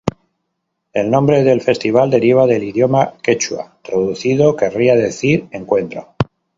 [0.93, 6.15] El nombre del festival deriva del idioma quechua, traducido querría decir: Encuentro.